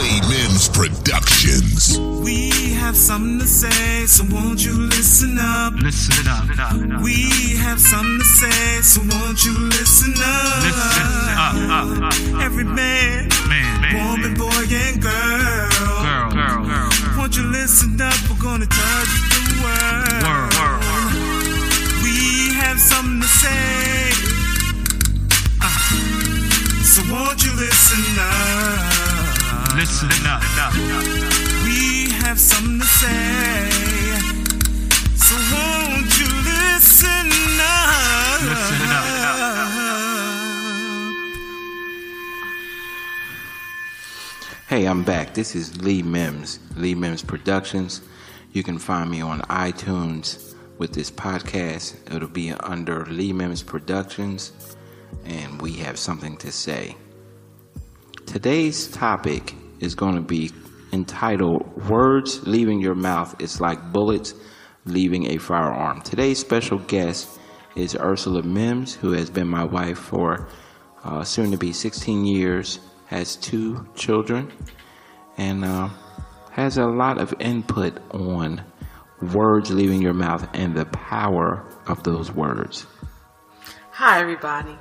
[0.00, 1.98] Lee Mims Productions.
[2.24, 5.74] We have something to say, so won't you listen up?
[5.74, 7.02] Listen up.
[7.02, 10.64] We have something to say, so won't you listen up?
[10.64, 11.54] Listen up.
[11.68, 12.42] up, up.
[12.42, 15.68] Every man, Man, man, woman, boy, and girl.
[16.02, 18.14] girl, girl, girl, Won't you listen up?
[18.30, 20.22] We're gonna touch the world.
[20.24, 21.12] Word, word, word.
[22.02, 24.12] We have something to say.
[25.60, 25.68] Uh,
[26.84, 29.09] so won't you listen up?
[29.76, 30.42] Listen up.
[31.64, 33.70] We have something to say.
[35.16, 37.30] So won't you listen
[37.60, 38.42] up?
[38.42, 38.80] Listen
[44.66, 45.34] Hey, I'm back.
[45.34, 48.02] This is Lee Mims, Lee Mims Productions.
[48.52, 51.94] You can find me on iTunes with this podcast.
[52.12, 54.76] It'll be under Lee Mims Productions,
[55.24, 56.96] and we have something to say.
[58.26, 60.50] Today's topic is going to be
[60.92, 64.34] entitled Words Leaving Your Mouth is Like Bullets
[64.84, 66.00] Leaving a Firearm.
[66.02, 67.38] Today's special guest
[67.76, 70.48] is Ursula Mims, who has been my wife for
[71.04, 74.52] uh, soon to be 16 years, has two children,
[75.38, 75.88] and uh,
[76.50, 78.62] has a lot of input on
[79.32, 82.86] words leaving your mouth and the power of those words.
[83.92, 84.76] Hi, everybody.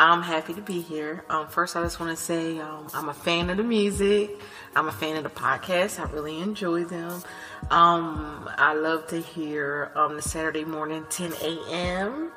[0.00, 1.26] I'm happy to be here.
[1.28, 4.40] Um, first, I just want to say um, I'm a fan of the music.
[4.74, 6.00] I'm a fan of the podcast.
[6.00, 7.22] I really enjoy them.
[7.70, 12.32] Um, I love to hear um, the Saturday morning 10 a.m.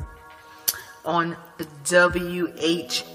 [1.05, 3.07] on the WHOMB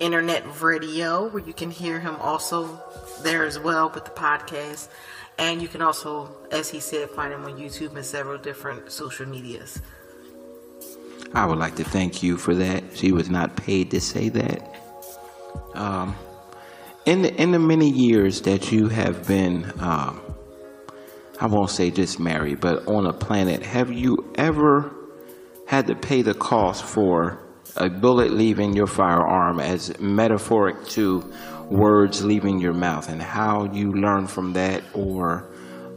[0.00, 2.82] Internet Radio, where you can hear him also
[3.22, 4.88] there as well with the podcast.
[5.38, 9.26] And you can also, as he said, find him on YouTube and several different social
[9.26, 9.80] medias.
[11.34, 12.82] I would like to thank you for that.
[12.94, 14.74] She was not paid to say that.
[15.74, 16.16] Um,
[17.04, 20.20] in the in the many years that you have been, um,
[21.40, 24.92] I won't say just married, but on a planet, have you ever
[25.66, 27.42] had to pay the cost for
[27.76, 31.22] a bullet leaving your firearm as metaphoric to
[31.68, 35.44] words leaving your mouth, and how you learn from that, or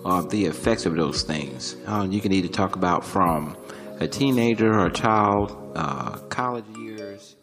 [0.05, 1.75] uh, the effects of those things?
[1.87, 3.55] Uh, you can either talk about from
[3.99, 7.35] a teenager or a child, uh, college years,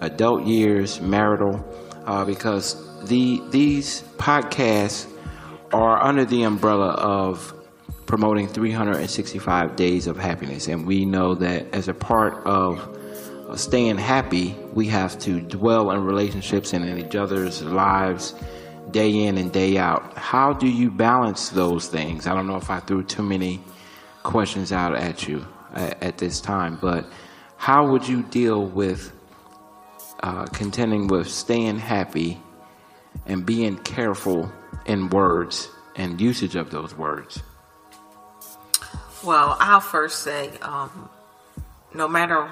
[0.00, 1.64] adult years, marital,
[2.06, 5.10] uh, because the these podcasts
[5.72, 7.52] are under the umbrella of
[8.06, 12.96] promoting 365 days of happiness, and we know that as a part of
[13.56, 18.34] staying happy, we have to dwell in relationships and in each other's lives
[18.92, 20.16] day in and day out.
[20.16, 22.26] How do you balance those things?
[22.26, 23.60] I don't know if I threw too many
[24.22, 25.44] questions out at you
[25.74, 27.06] at, at this time, but
[27.56, 29.12] how would you deal with
[30.22, 32.40] uh, contending with staying happy
[33.26, 34.50] and being careful
[34.86, 37.42] in words and usage of those words?
[39.24, 41.10] Well, I'll first say, um,
[41.92, 42.46] no matter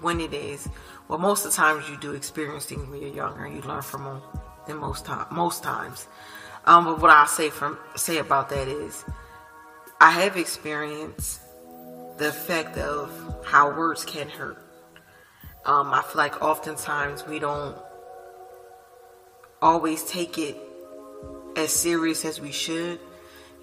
[0.00, 0.68] when it is,
[1.08, 4.04] well, most of the times you do experience things when you're younger, you learn from
[4.04, 4.22] them
[4.66, 6.08] than most time, most times.
[6.64, 9.04] Um, but what I'll say from say about that is,
[10.00, 11.40] I have experienced
[12.18, 13.10] the effect of
[13.44, 14.58] how words can hurt.
[15.64, 17.76] Um, I feel like oftentimes we don't
[19.60, 20.56] always take it
[21.56, 23.00] as serious as we should.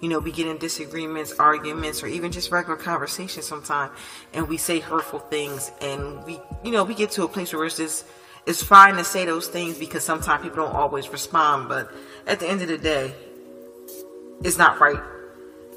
[0.00, 3.92] You know, we get in disagreements, arguments, or even just regular conversations sometimes,
[4.34, 7.64] and we say hurtful things, and we, you know, we get to a place where
[7.64, 8.04] it's just,
[8.44, 11.90] it's fine to say those things because sometimes people don't always respond, but
[12.26, 13.14] at the end of the day,
[14.42, 15.00] it's not right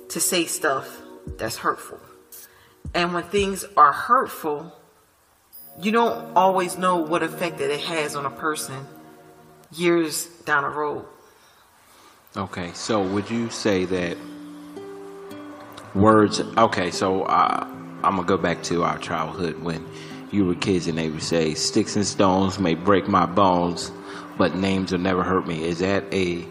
[0.10, 1.02] to say stuff
[1.38, 2.00] that's hurtful.
[2.98, 4.74] And when things are hurtful,
[5.80, 8.88] you don't always know what effect that it has on a person
[9.72, 11.06] years down the road.
[12.36, 14.18] Okay, so would you say that
[15.94, 16.40] words?
[16.40, 17.68] Okay, so uh,
[18.02, 19.88] I'm gonna go back to our childhood when
[20.32, 23.92] you were kids and they would say, "Sticks and stones may break my bones,
[24.40, 26.44] but names will never hurt me." Is that a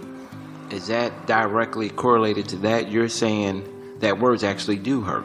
[0.71, 2.89] is that directly correlated to that?
[2.89, 5.25] You're saying that words actually do hurt.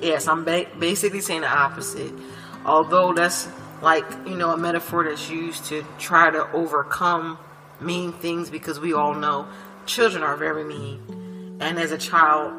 [0.00, 2.12] Yes, I'm ba- basically saying the opposite.
[2.64, 3.48] Although that's
[3.82, 7.38] like, you know, a metaphor that's used to try to overcome
[7.80, 9.46] mean things because we all know
[9.86, 11.58] children are very mean.
[11.60, 12.54] And as a child,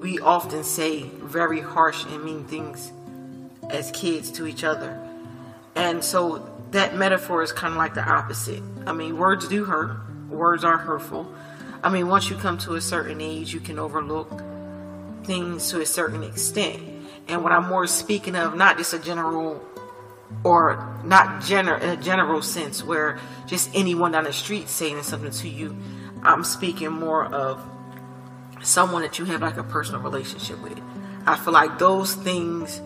[0.00, 2.92] we often say very harsh and mean things
[3.70, 4.98] as kids to each other.
[5.74, 8.62] And so that metaphor is kind of like the opposite.
[8.86, 11.32] I mean, words do hurt, words are hurtful.
[11.82, 14.42] I mean, once you come to a certain age, you can overlook
[15.24, 16.82] things to a certain extent.
[17.28, 19.62] And what I'm more speaking of, not just a general
[20.44, 25.30] or not general in a general sense where just anyone down the street saying something
[25.30, 25.76] to you.
[26.22, 27.64] I'm speaking more of
[28.62, 30.78] someone that you have like a personal relationship with.
[31.26, 32.80] I feel like those things,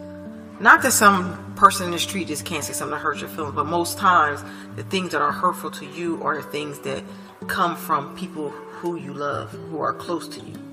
[0.61, 3.55] not that some person in the street just can't say something to hurt your feelings,
[3.55, 4.43] but most times
[4.76, 7.02] the things that are hurtful to you are the things that
[7.46, 10.72] come from people who you love, who are close to you.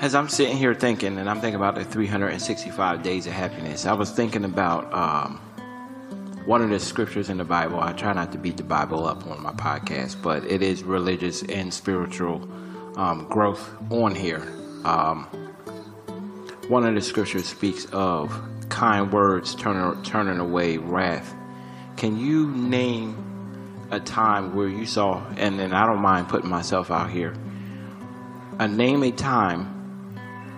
[0.00, 3.92] As I'm sitting here thinking, and I'm thinking about the 365 days of happiness, I
[3.92, 5.36] was thinking about um,
[6.46, 7.78] one of the scriptures in the Bible.
[7.78, 11.42] I try not to beat the Bible up on my podcast, but it is religious
[11.42, 12.48] and spiritual
[12.96, 14.40] um, growth on here.
[14.86, 15.24] Um,
[16.68, 18.34] one of the scriptures speaks of
[18.70, 21.34] kind words turning, turning away wrath.
[21.98, 23.22] Can you name
[23.90, 27.34] a time where you saw, and then I don't mind putting myself out here,
[28.58, 29.76] a name a time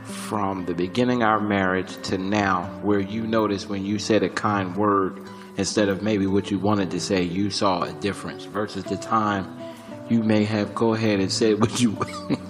[0.05, 4.29] from the beginning of our marriage to now where you noticed when you said a
[4.29, 5.21] kind word
[5.57, 9.59] instead of maybe what you wanted to say, you saw a difference versus the time
[10.09, 11.93] you may have go ahead and said what you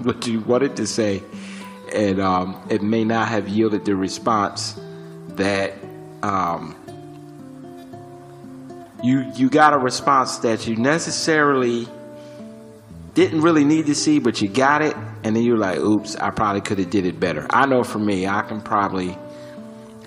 [0.03, 1.23] what you wanted to say,
[1.93, 4.79] and um, it may not have yielded the response
[5.29, 5.75] that
[6.23, 6.77] um,
[9.03, 11.89] you you got a response that you necessarily
[13.15, 16.31] didn't really need to see, but you got it, and then you're like, "Oops, I
[16.31, 19.17] probably could have did it better." I know for me, I can probably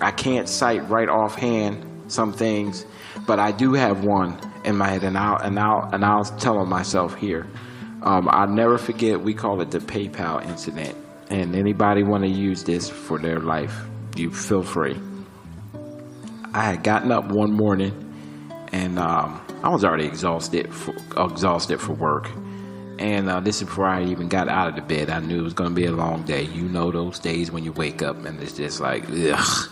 [0.00, 2.84] I can't cite right offhand some things,
[3.26, 6.64] but I do have one in my head, and I'll and I'll and I'll tell
[6.66, 7.46] myself here.
[8.02, 9.20] Um, I'll never forget.
[9.20, 10.96] We call it the PayPal incident,
[11.30, 13.74] and anybody want to use this for their life,
[14.16, 15.00] you feel free.
[16.52, 17.92] I had gotten up one morning,
[18.72, 22.30] and um, I was already exhausted, for, exhausted for work.
[22.98, 25.10] And uh, this is before I even got out of the bed.
[25.10, 26.42] I knew it was going to be a long day.
[26.44, 29.70] You know those days when you wake up and it's just like, ugh.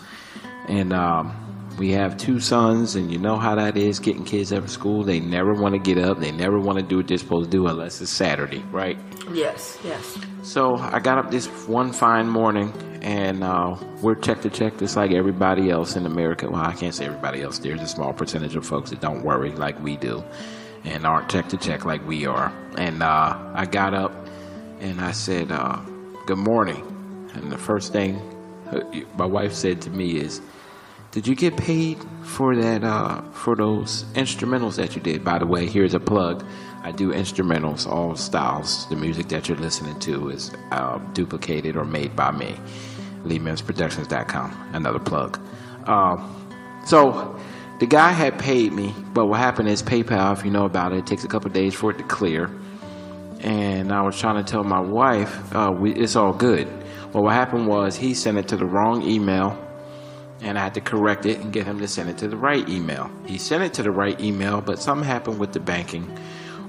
[0.67, 1.33] And um,
[1.77, 5.03] we have two sons, and you know how that is getting kids out of school.
[5.03, 6.19] They never want to get up.
[6.19, 8.97] They never want to do what they're supposed to do unless it's Saturday, right?
[9.31, 10.17] Yes, yes.
[10.43, 14.95] So I got up this one fine morning, and uh, we're check to check just
[14.95, 16.49] like everybody else in America.
[16.49, 17.59] Well, I can't say everybody else.
[17.59, 20.23] There's a small percentage of folks that don't worry like we do,
[20.85, 22.53] and aren't check to check like we are.
[22.77, 24.13] And uh, I got up,
[24.79, 25.81] and I said, uh,
[26.25, 26.83] "Good morning."
[27.33, 28.21] And the first thing
[28.67, 28.81] uh,
[29.17, 30.41] my wife said to me is,
[31.11, 35.23] did you get paid for that uh, for those instrumentals that you did?
[35.23, 36.45] By the way, here's a plug.
[36.83, 38.87] I do instrumentals, all styles.
[38.89, 42.55] The music that you're listening to is uh, duplicated or made by me.
[43.23, 44.69] LeeMimsProductions.com.
[44.73, 45.39] Another plug.
[45.87, 46.47] Um,
[46.85, 47.39] so
[47.79, 50.99] the guy had paid me, but what happened is PayPal, if you know about it,
[50.99, 52.49] it takes a couple days for it to clear.
[53.41, 56.67] And I was trying to tell my wife, uh, we, it's all good.
[57.13, 59.61] Well, what happened was he sent it to the wrong email
[60.41, 62.67] and I had to correct it and get him to send it to the right
[62.67, 63.09] email.
[63.25, 66.03] He sent it to the right email, but something happened with the banking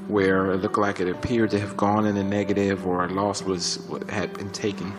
[0.09, 3.43] where it looked like it appeared to have gone in the negative or a loss
[3.43, 4.93] was had been taken.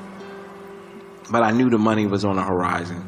[1.32, 3.08] But I knew the money was on the horizon.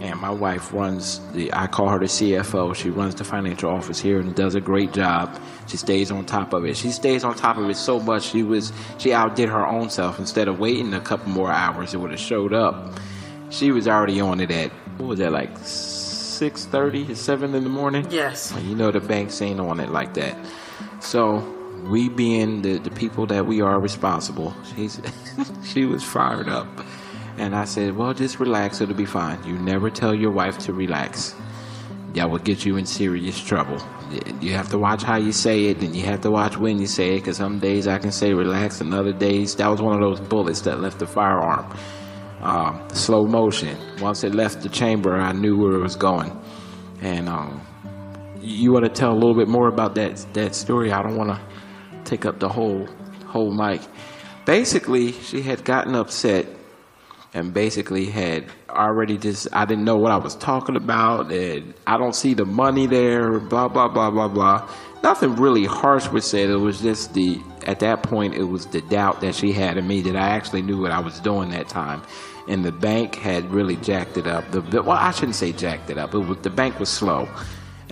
[0.00, 2.74] And my wife runs the I call her the CFO.
[2.74, 5.38] She runs the financial office here and does a great job.
[5.66, 6.76] She stays on top of it.
[6.76, 10.18] She stays on top of it so much she was she outdid her own self.
[10.18, 12.98] Instead of waiting a couple more hours, it would have showed up.
[13.50, 18.06] She was already on it at what was that like 6.30 7 in the morning?
[18.10, 18.54] Yes.
[18.62, 20.36] You know the banks ain't on it like that.
[21.00, 21.38] So
[21.84, 25.00] we being the, the people that we are responsible, she's
[25.64, 26.68] she was fired up.
[27.40, 29.42] And I said, Well just relax, it'll be fine.
[29.44, 31.34] You never tell your wife to relax.
[32.14, 33.80] That will get you in serious trouble.
[34.40, 36.86] You have to watch how you say it, and you have to watch when you
[36.86, 39.94] say it, because some days I can say relax, and other days, that was one
[39.94, 41.72] of those bullets that left the firearm
[42.42, 43.76] um, slow motion.
[44.00, 46.32] Once it left the chamber, I knew where it was going.
[47.00, 47.60] And um,
[48.40, 50.92] you want to tell a little bit more about that that story?
[50.92, 51.40] I don't want to
[52.04, 52.86] take up the whole
[53.26, 53.80] whole mic.
[54.44, 56.46] Basically, she had gotten upset
[57.32, 61.96] and basically had already just I didn't know what I was talking about and I
[61.96, 64.68] don't see the money there blah blah blah blah blah.
[65.02, 66.50] Nothing really harsh was said.
[66.50, 69.86] It was just the at that point it was the doubt that she had in
[69.86, 72.02] me that I actually knew what I was doing that time.
[72.48, 74.50] And the bank had really jacked it up.
[74.50, 76.14] The well I shouldn't say jacked it up.
[76.14, 77.28] It was the bank was slow.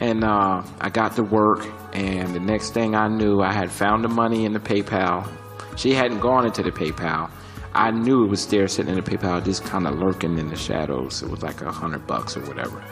[0.01, 4.05] And uh, I got to work and the next thing I knew I had found
[4.05, 5.29] the money in the PayPal.
[5.77, 7.31] She hadn't gone into the PayPal
[7.79, 10.57] I knew it was there sitting in the PayPal, just kind of lurking in the
[10.57, 11.23] shadows.
[11.23, 12.83] It was like a hundred bucks or whatever.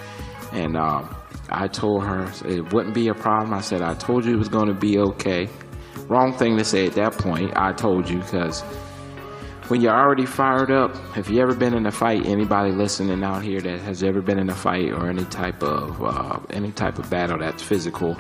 [0.53, 1.13] And um,
[1.51, 3.53] I told her it wouldn't be a problem.
[3.53, 5.49] I said, I told you it was going to be okay.
[6.07, 7.53] Wrong thing to say at that point.
[7.57, 8.61] I told you because
[9.67, 12.25] when you're already fired up, have you ever been in a fight?
[12.25, 16.01] Anybody listening out here that has ever been in a fight or any type of
[16.01, 18.17] uh, any type of battle that's physical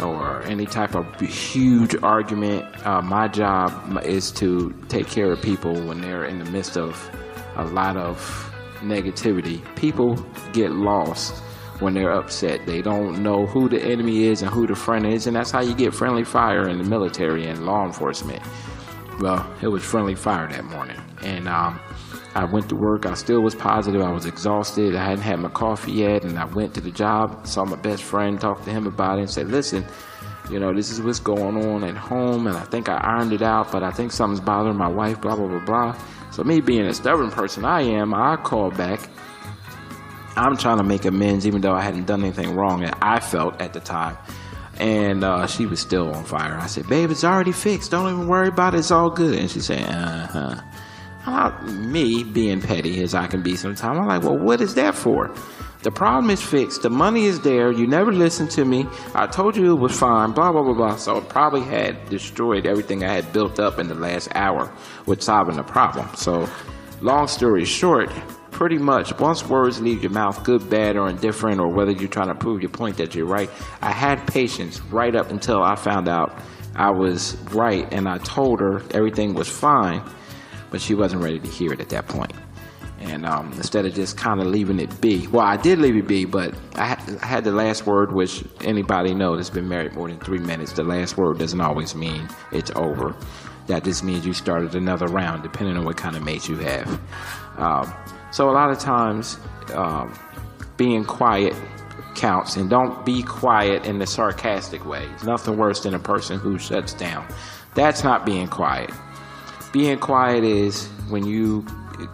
[0.00, 2.64] or any type of huge argument?
[2.86, 7.10] Uh, my job is to take care of people when they're in the midst of
[7.56, 8.18] a lot of
[8.80, 9.62] negativity.
[9.76, 10.14] People
[10.52, 11.42] get lost
[11.80, 12.66] when they're upset.
[12.66, 15.60] They don't know who the enemy is and who the friend is, and that's how
[15.60, 18.42] you get friendly fire in the military and law enforcement.
[19.20, 21.80] Well, it was friendly fire that morning, and um,
[22.36, 23.06] I went to work.
[23.06, 24.00] I still was positive.
[24.02, 24.94] I was exhausted.
[24.94, 27.46] I hadn't had my coffee yet, and I went to the job.
[27.46, 29.84] Saw my best friend, talked to him about it, and said, "Listen."
[30.48, 33.42] You know, this is what's going on at home, and I think I ironed it
[33.42, 35.98] out, but I think something's bothering my wife, blah, blah, blah, blah.
[36.30, 39.00] So, me being a stubborn person I am, I called back
[40.36, 43.60] I'm trying to make amends, even though I hadn't done anything wrong that I felt
[43.60, 44.18] at the time.
[44.78, 46.58] And uh, she was still on fire.
[46.58, 47.90] I said, "Babe, it's already fixed.
[47.90, 48.78] Don't even worry about it.
[48.78, 50.60] It's all good." And she said, "Uh huh."
[51.26, 54.94] Uh, me being petty as I can be sometimes, I'm like, "Well, what is that
[54.94, 55.34] for?"
[55.82, 56.82] The problem is fixed.
[56.82, 57.70] The money is there.
[57.70, 58.86] You never listened to me.
[59.14, 60.32] I told you it was fine.
[60.32, 60.96] Blah blah blah blah.
[60.96, 64.72] So it probably had destroyed everything I had built up in the last hour
[65.06, 66.08] with solving the problem.
[66.14, 66.48] So,
[67.02, 68.10] long story short,
[68.50, 72.28] pretty much once words leave your mouth, good, bad, or indifferent, or whether you're trying
[72.28, 73.50] to prove your point that you're right,
[73.82, 76.36] I had patience right up until I found out
[76.74, 80.02] I was right and I told her everything was fine,
[80.76, 82.34] but she wasn't ready to hear it at that point.
[83.00, 86.06] And um, instead of just kind of leaving it be, well, I did leave it
[86.06, 89.94] be, but I had, I had the last word, which anybody knows that's been married
[89.94, 90.72] more than three minutes.
[90.72, 93.16] The last word doesn't always mean it's over.
[93.68, 97.00] That just means you started another round, depending on what kind of mate you have.
[97.56, 97.94] Um,
[98.32, 99.38] so a lot of times,
[99.72, 100.12] um,
[100.76, 101.54] being quiet
[102.16, 105.08] counts, and don't be quiet in the sarcastic way.
[105.14, 107.26] It's nothing worse than a person who shuts down.
[107.74, 108.90] That's not being quiet.
[109.72, 111.62] Being quiet is when you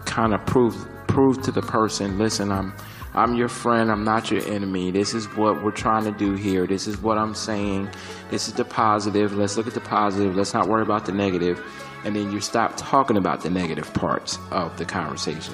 [0.05, 0.75] kind of prove
[1.07, 2.73] prove to the person, listen, I'm
[3.15, 4.89] I'm your friend, I'm not your enemy.
[4.89, 6.65] This is what we're trying to do here.
[6.65, 7.89] This is what I'm saying.
[8.31, 9.35] This is the positive.
[9.35, 10.35] Let's look at the positive.
[10.35, 11.63] Let's not worry about the negative.
[12.05, 15.53] And then you stop talking about the negative parts of the conversation.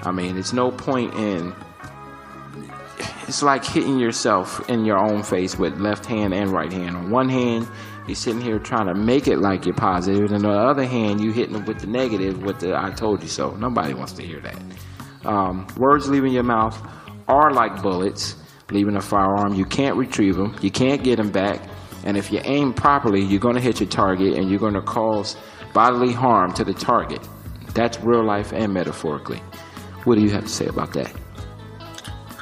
[0.00, 1.54] I mean, it's no point in.
[3.28, 6.96] It's like hitting yourself in your own face with left hand and right hand.
[6.96, 7.68] On one hand,
[8.06, 11.20] you're sitting here trying to make it like you're positive, and on the other hand,
[11.20, 14.22] you hitting them with the negative, with the "I told you so." Nobody wants to
[14.22, 14.56] hear that.
[15.24, 16.80] Um, words leaving your mouth
[17.28, 18.36] are like bullets
[18.70, 19.54] leaving a firearm.
[19.54, 20.56] You can't retrieve them.
[20.60, 21.60] You can't get them back.
[22.04, 24.82] And if you aim properly, you're going to hit your target, and you're going to
[24.82, 25.36] cause
[25.74, 27.20] bodily harm to the target.
[27.74, 29.42] That's real life and metaphorically.
[30.04, 31.12] What do you have to say about that?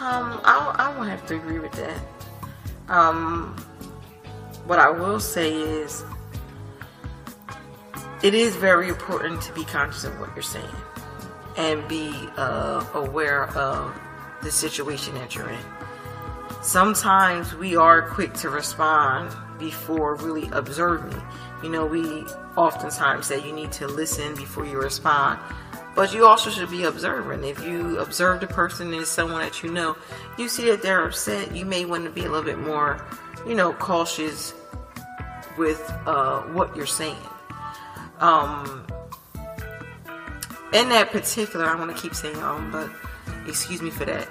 [0.01, 1.99] Um, I, I won't have to agree with that.
[2.89, 3.57] Um,
[4.67, 6.05] what I will say is,
[8.23, 10.65] it is very important to be conscious of what you're saying
[11.57, 13.95] and be uh, aware of
[14.43, 15.65] the situation that you're in.
[16.63, 21.21] Sometimes we are quick to respond before really observing.
[21.63, 22.25] You know, we
[22.57, 25.39] oftentimes say you need to listen before you respond.
[25.95, 27.45] But you also should be observing.
[27.45, 29.97] If you observe the person as someone that you know,
[30.39, 33.05] you see that they're upset, you may want to be a little bit more,
[33.47, 34.55] you know, cautious
[35.57, 37.17] with uh, what you're saying.
[38.21, 38.87] Um,
[40.73, 42.91] in that particular, I want to keep saying um, but
[43.47, 44.29] excuse me for that.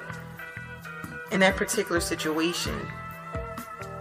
[1.31, 2.75] In that particular situation,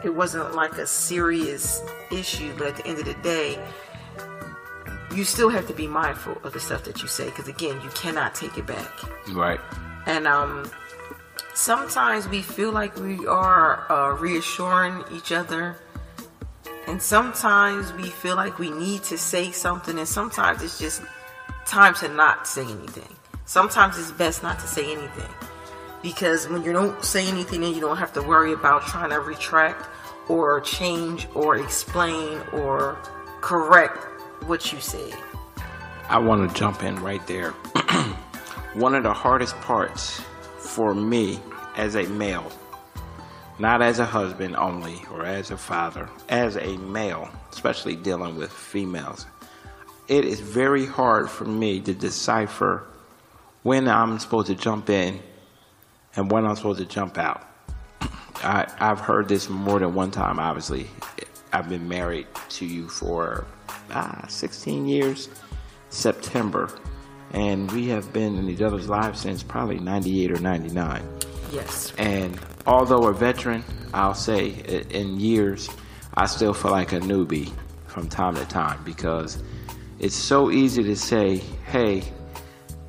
[0.04, 3.62] it wasn't like a serious issue, but at the end of the day,
[5.14, 7.90] you still have to be mindful of the stuff that you say because again you
[7.90, 8.90] cannot take it back
[9.32, 9.60] right
[10.06, 10.68] and um
[11.54, 15.76] sometimes we feel like we are uh, reassuring each other
[16.86, 21.02] and sometimes we feel like we need to say something and sometimes it's just
[21.66, 25.30] time to not say anything sometimes it's best not to say anything
[26.02, 29.20] because when you don't say anything then you don't have to worry about trying to
[29.20, 29.86] retract
[30.28, 32.98] or change or explain or
[33.40, 33.98] correct
[34.46, 35.14] what you said.
[36.08, 37.50] I want to jump in right there.
[38.74, 40.22] One of the hardest parts
[40.72, 41.38] for me
[41.76, 42.50] as a male,
[43.58, 48.50] not as a husband only or as a father, as a male, especially dealing with
[48.50, 49.26] females,
[50.08, 52.86] it is very hard for me to decipher
[53.62, 55.20] when I'm supposed to jump in
[56.16, 57.46] and when I'm supposed to jump out.
[58.42, 60.88] I, have heard this more than one time, obviously.
[61.52, 63.46] I've been married to you for
[63.90, 65.28] ah, 16 years,
[65.90, 66.70] September.
[67.32, 71.02] And we have been in each other's lives since probably 98 or 99.
[71.52, 71.92] Yes.
[71.98, 74.50] And although a veteran, I'll say
[74.90, 75.68] in years,
[76.14, 77.52] I still feel like a newbie
[77.86, 79.42] from time to time because
[79.98, 81.36] it's so easy to say,
[81.66, 82.02] hey,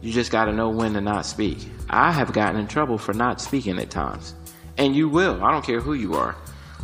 [0.02, 1.58] you just got to know when to not speak.
[1.90, 4.36] I have gotten in trouble for not speaking at times.
[4.78, 5.44] And you will.
[5.44, 6.36] I don't care who you are.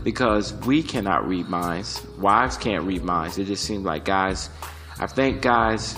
[0.04, 2.06] Because we cannot read minds.
[2.18, 3.38] Wives can't read minds.
[3.38, 4.50] It just seems like guys,
[5.00, 5.98] I think guys,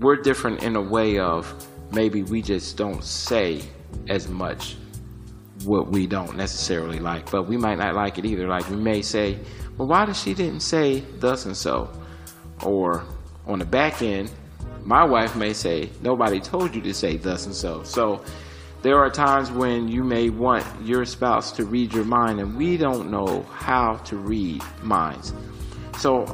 [0.00, 3.62] we're different in a way of maybe we just don't say
[4.08, 4.76] as much
[5.64, 8.48] what we don't necessarily like, but we might not like it either.
[8.48, 9.38] Like we may say,
[9.76, 11.90] well, why does she didn't say thus and so?
[12.64, 13.04] Or
[13.46, 14.30] on the back end,
[14.84, 17.82] my wife may say, nobody told you to say thus and so.
[17.82, 18.24] So
[18.82, 22.78] there are times when you may want your spouse to read your mind, and we
[22.78, 25.34] don't know how to read minds.
[25.98, 26.24] So,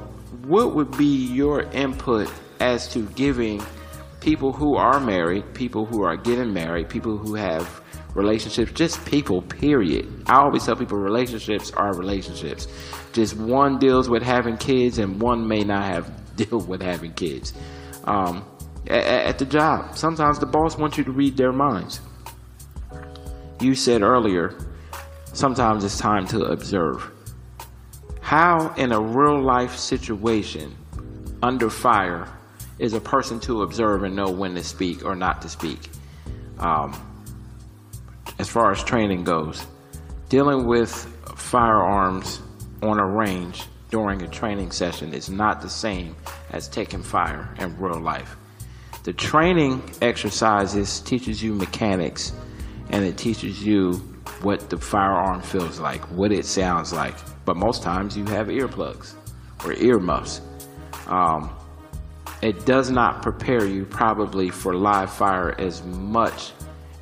[0.45, 2.31] what would be your input
[2.61, 3.63] as to giving
[4.21, 7.81] people who are married, people who are getting married, people who have
[8.15, 10.07] relationships, just people, period.
[10.27, 12.67] I always tell people relationships are relationships.
[13.13, 17.53] Just one deals with having kids, and one may not have deal with having kids.
[18.05, 18.45] Um,
[18.89, 22.01] at, at the job, sometimes the boss wants you to read their minds.
[23.61, 24.59] You said earlier,
[25.33, 27.11] sometimes it's time to observe.
[28.21, 30.77] How, in a real life situation,
[31.43, 32.29] under fire,
[32.79, 35.91] is a person to observe and know when to speak or not to speak?
[36.59, 36.95] Um,
[38.39, 39.67] as far as training goes,
[40.29, 40.91] dealing with
[41.37, 42.41] firearms
[42.83, 46.15] on a range during a training session is not the same
[46.51, 48.37] as taking fire in real life.
[49.05, 52.33] The training exercises teaches you mechanics
[52.91, 53.93] and it teaches you
[54.43, 57.15] what the firearm feels like, what it sounds like.
[57.45, 59.15] But most times you have earplugs
[59.65, 60.41] or earmuffs.
[61.07, 61.51] Um,
[62.47, 66.53] it does not prepare you probably for live fire as much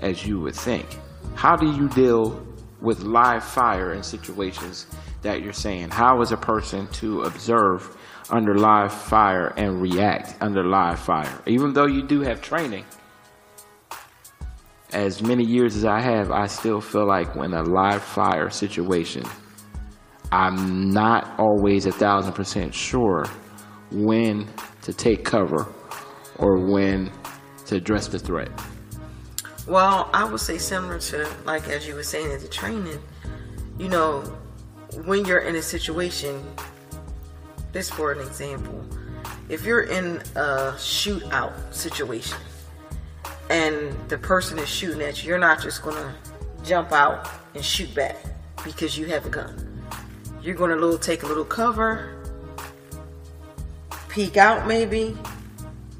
[0.00, 0.86] as you would think.
[1.34, 2.42] How do you deal
[2.80, 4.86] with live fire in situations
[5.20, 5.90] that you're saying?
[5.90, 7.94] How is a person to observe
[8.30, 11.42] under live fire and react under live fire?
[11.46, 12.86] Even though you do have training,
[14.94, 19.24] as many years as I have, I still feel like when a live fire situation,
[20.32, 23.26] I'm not always a thousand percent sure
[23.90, 24.48] when
[24.82, 25.72] to take cover
[26.38, 27.10] or when
[27.66, 28.50] to address the threat.
[29.66, 32.98] Well, I would say similar to like as you were saying in the training,
[33.78, 34.20] you know,
[35.04, 36.44] when you're in a situation,
[37.72, 38.84] this for an example,
[39.48, 42.38] if you're in a shootout situation
[43.50, 46.14] and the person is shooting at you, you're not just gonna
[46.62, 48.16] jump out and shoot back
[48.64, 49.82] because you have a gun.
[50.42, 52.23] You're gonna little take a little cover,
[54.14, 55.16] peek out maybe,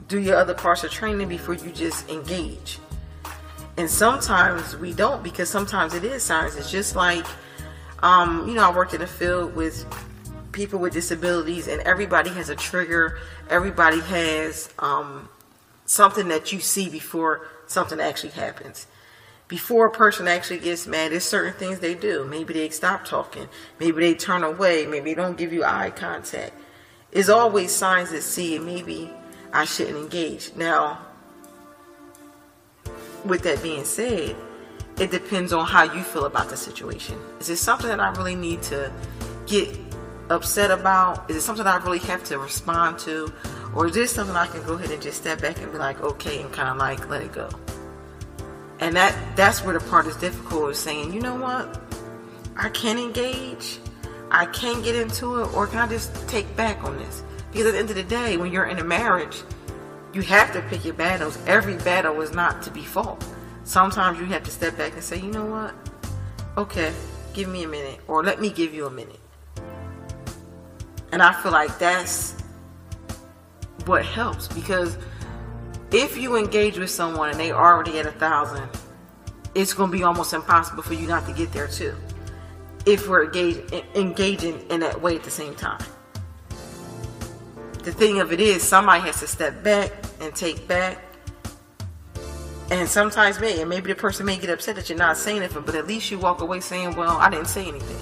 [0.06, 2.78] do your other parts of training before you just engage.
[3.76, 6.54] And sometimes we don't because sometimes it is science.
[6.54, 7.26] It's just like,
[8.04, 9.84] um, you know, I worked in a field with
[10.52, 13.18] people with disabilities, and everybody has a trigger.
[13.50, 15.28] Everybody has um,
[15.84, 18.86] something that you see before something actually happens.
[19.48, 22.24] Before a person actually gets mad, there's certain things they do.
[22.24, 23.48] Maybe they stop talking.
[23.80, 24.86] Maybe they turn away.
[24.86, 26.54] Maybe they don't give you eye contact.
[27.14, 29.08] It's always signs that see, maybe
[29.52, 30.50] I shouldn't engage.
[30.56, 30.98] Now,
[33.24, 34.34] with that being said,
[34.98, 37.18] it depends on how you feel about the situation.
[37.38, 38.92] Is it something that I really need to
[39.46, 39.76] get
[40.28, 41.30] upset about?
[41.30, 43.32] Is it something I really have to respond to?
[43.74, 46.00] Or is this something I can go ahead and just step back and be like,
[46.00, 47.48] okay, and kind of like let it go?
[48.80, 51.80] And that that's where the part is difficult is saying, you know what?
[52.56, 53.78] I can engage.
[54.30, 57.22] I can't get into it, or can I just take back on this?
[57.52, 59.42] Because at the end of the day, when you're in a marriage,
[60.12, 61.38] you have to pick your battles.
[61.46, 63.24] Every battle is not to be fought.
[63.64, 65.74] Sometimes you have to step back and say, you know what?
[66.56, 66.92] Okay,
[67.32, 69.20] give me a minute, or let me give you a minute.
[71.12, 72.42] And I feel like that's
[73.86, 74.96] what helps because
[75.92, 78.68] if you engage with someone and they already at a thousand,
[79.54, 81.94] it's going to be almost impossible for you not to get there too.
[82.86, 83.24] If we're
[83.94, 85.82] engaging in that way at the same time.
[87.82, 90.98] The thing of it is, somebody has to step back and take back.
[92.70, 95.62] And sometimes, may and maybe the person may get upset that you're not saying anything,
[95.66, 97.98] but at least you walk away saying, "Well, I didn't say anything."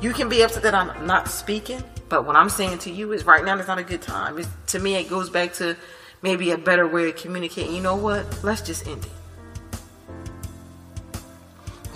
[0.00, 3.24] You can be upset that I'm not speaking, but what I'm saying to you is,
[3.24, 4.38] right now is not a good time.
[4.38, 5.76] It's, to me, it goes back to
[6.22, 7.74] maybe a better way of communicating.
[7.74, 8.44] You know what?
[8.44, 9.10] Let's just end it.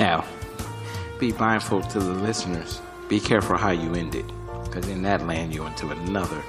[0.00, 0.24] Now,
[1.22, 2.80] be mindful to the listeners.
[3.08, 4.24] Be careful how you end it,
[4.64, 6.42] because in that land you into another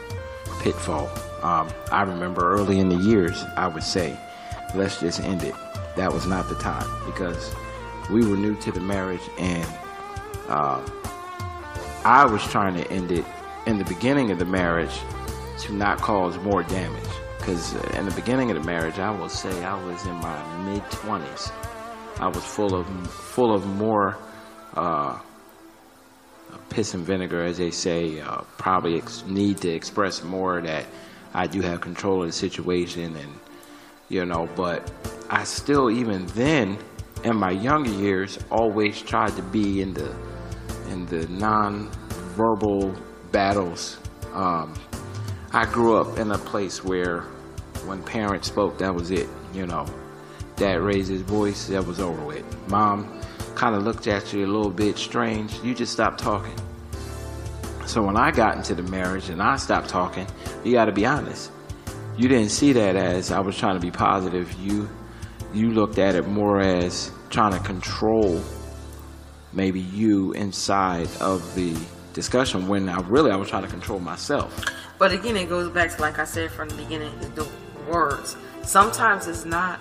[0.61, 1.11] pitfall.
[1.43, 4.17] Um, I remember early in the years, I would say,
[4.73, 5.53] let's just end it.
[5.95, 7.53] That was not the time because
[8.09, 9.69] we were new to the marriage and
[10.47, 10.83] uh,
[12.03, 13.25] I was trying to end it
[13.67, 14.97] in the beginning of the marriage
[15.59, 17.03] to not cause more damage.
[17.37, 20.81] Because in the beginning of the marriage, I will say I was in my mid
[20.85, 21.51] 20s.
[22.19, 24.17] I was full of full of more
[24.75, 25.19] uh,
[26.69, 28.19] piss and vinegar, as they say.
[28.19, 30.85] Uh, probably need to express more that
[31.33, 33.39] I do have control of the situation, and
[34.09, 34.47] you know.
[34.55, 34.91] But
[35.29, 36.77] I still, even then,
[37.23, 40.15] in my younger years, always tried to be in the
[40.89, 42.93] in the non-verbal
[43.31, 43.97] battles.
[44.33, 44.73] Um,
[45.51, 47.21] I grew up in a place where
[47.85, 49.29] when parents spoke, that was it.
[49.53, 49.85] You know,
[50.55, 52.43] dad raised his voice, that was over with.
[52.69, 53.21] Mom
[53.55, 55.53] kind of looked at you a little bit strange.
[55.63, 56.55] You just stopped talking.
[57.85, 60.27] So when I got into the marriage and I stopped talking,
[60.63, 61.51] you got to be honest.
[62.17, 64.53] You didn't see that as I was trying to be positive.
[64.59, 64.89] You
[65.53, 68.41] you looked at it more as trying to control
[69.53, 71.77] maybe you inside of the
[72.13, 74.65] discussion when I really I was trying to control myself.
[74.97, 77.47] But again, it goes back to like I said from the beginning, the
[77.91, 78.37] words.
[78.63, 79.79] Sometimes it's not.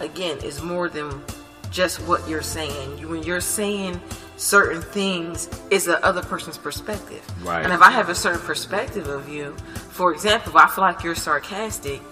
[0.00, 1.22] Again, it's more than
[1.70, 3.08] just what you're saying.
[3.08, 4.00] When you're saying
[4.36, 7.24] certain things, it's the other person's perspective.
[7.44, 7.64] Right.
[7.64, 9.56] And if I have a certain perspective of you,
[9.90, 12.02] for example, if I feel like you're sarcastic,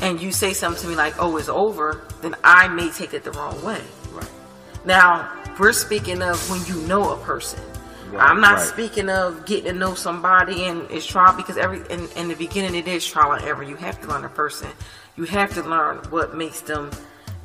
[0.00, 3.24] and you say something to me like, "Oh, it's over," then I may take it
[3.24, 3.82] the wrong way.
[4.12, 4.30] Right.
[4.84, 7.60] Now, we're speaking of when you know a person.
[8.10, 8.66] Right, I'm not right.
[8.66, 12.74] speaking of getting to know somebody and it's trial because every in, in the beginning
[12.74, 13.62] it is trial and error.
[13.62, 14.70] You have to learn a person.
[15.16, 16.90] You have to learn what makes them,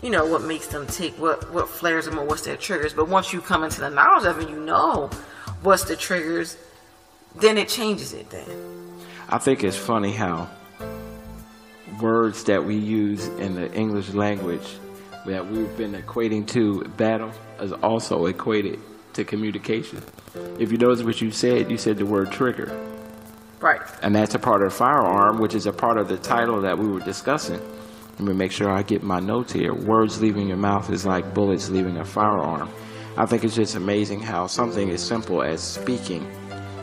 [0.03, 2.93] you know, what makes them tick, what what flares them or what's their triggers.
[2.93, 5.09] But once you come into the knowledge of it, you know
[5.61, 6.57] what's the triggers.
[7.35, 8.29] Then it changes it.
[8.29, 8.45] Then
[9.29, 10.49] I think it's funny how
[12.01, 14.67] words that we use in the English language
[15.25, 18.79] that we've been equating to battle is also equated
[19.13, 20.01] to communication.
[20.59, 22.69] If you notice what you said, you said the word trigger.
[23.61, 23.81] right.
[24.01, 26.87] And that's a part of firearm, which is a part of the title that we
[26.87, 27.61] were discussing.
[28.19, 29.73] Let me make sure I get my notes here.
[29.73, 32.69] Words leaving your mouth is like bullets leaving a firearm.
[33.17, 36.29] I think it's just amazing how something as simple as speaking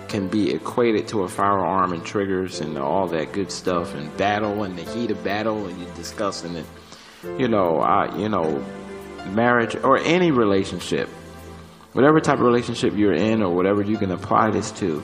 [0.09, 4.65] can be equated to a firearm and triggers and all that good stuff and battle
[4.65, 6.67] and the heat of battle and you're discussing it.
[7.39, 8.65] You know, I, you know,
[9.29, 11.09] marriage or any relationship,
[11.93, 15.01] whatever type of relationship you're in or whatever you can apply this to,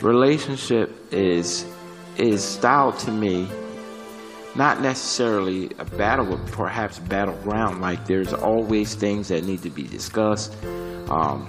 [0.00, 1.66] relationship is
[2.16, 3.48] is styled to me
[4.58, 7.80] not necessarily a battle but perhaps battleground.
[7.80, 10.52] Like there's always things that need to be discussed.
[11.08, 11.48] Um,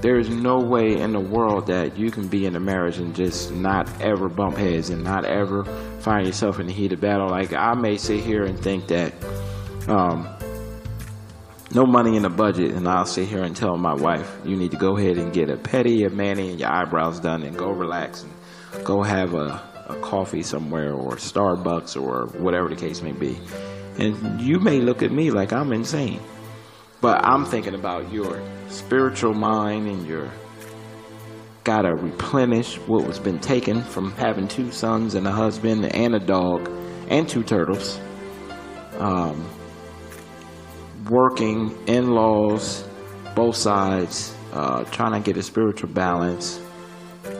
[0.00, 3.52] there's no way in the world that you can be in a marriage and just
[3.52, 5.64] not ever bump heads and not ever
[6.00, 7.28] find yourself in the heat of battle.
[7.28, 9.12] Like i may sit here and think that
[9.86, 10.26] um,
[11.74, 14.70] no money in the budget, and I'll sit here and tell my wife, you need
[14.70, 17.70] to go ahead and get a pedi, a mani, and your eyebrows done, and go
[17.70, 23.12] relax and go have a, a coffee somewhere or Starbucks or whatever the case may
[23.12, 23.38] be.
[23.98, 26.20] And you may look at me like I'm insane,
[27.00, 30.30] but I'm thinking about your spiritual mind and your
[31.64, 36.18] gotta replenish what was been taken from having two sons and a husband and a
[36.18, 36.70] dog
[37.08, 38.00] and two turtles.
[38.98, 39.46] Um,
[41.10, 42.84] working in laws,
[43.34, 46.60] both sides, uh, trying to get a spiritual balance,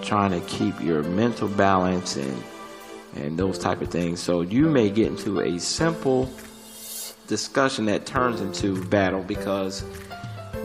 [0.02, 2.42] trying to keep your mental balance and
[3.16, 4.20] and those type of things.
[4.20, 6.30] So you may get into a simple
[7.26, 9.84] discussion that turns into battle because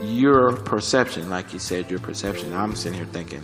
[0.02, 2.52] your perception, like you said, your perception.
[2.52, 3.42] I'm sitting here thinking,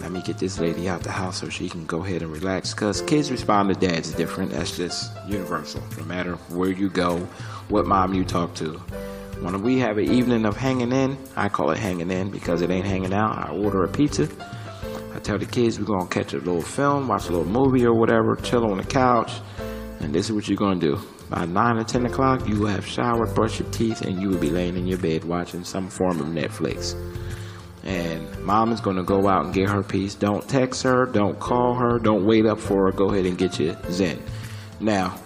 [0.00, 2.74] let me get this lady out the house so she can go ahead and relax.
[2.74, 4.52] Because kids respond to dads different.
[4.52, 5.82] That's just universal.
[5.98, 7.18] No matter where you go,
[7.68, 8.72] what mom you talk to.
[9.40, 12.70] When we have an evening of hanging in, I call it hanging in because it
[12.70, 13.36] ain't hanging out.
[13.36, 14.28] I order a pizza.
[15.16, 17.94] I tell the kids we're gonna catch a little film, watch a little movie or
[17.94, 19.32] whatever, chill on the couch,
[20.00, 20.98] and this is what you're gonna do.
[21.30, 24.38] By nine or ten o'clock, you will have showered, brushed your teeth, and you will
[24.38, 26.94] be laying in your bed watching some form of Netflix.
[27.82, 30.14] And mom is gonna go out and get her piece.
[30.14, 32.92] Don't text her, don't call her, don't wait up for her.
[32.92, 34.22] Go ahead and get your zen.
[34.80, 35.18] Now,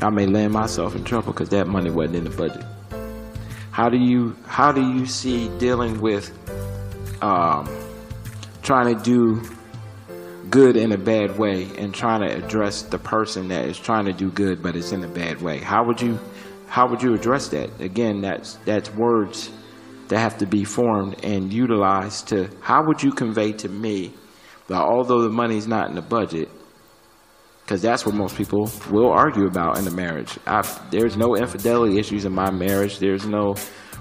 [0.00, 2.66] I may land myself in trouble because that money wasn't in the budget.
[3.70, 6.30] How do you how do you see dealing with
[7.22, 7.66] um,
[8.68, 9.40] trying to do
[10.50, 14.12] good in a bad way and trying to address the person that is trying to
[14.12, 15.56] do good but it's in a bad way?
[15.56, 16.18] How would you
[16.66, 17.80] how would you address that?
[17.80, 19.50] Again, that's that's words
[20.08, 24.12] that have to be formed and utilized to how would you convey to me
[24.66, 26.50] that although the money's not in the budget
[27.62, 30.38] because that's what most people will argue about in a marriage.
[30.46, 32.98] I, there's no infidelity issues in my marriage.
[32.98, 33.56] There's no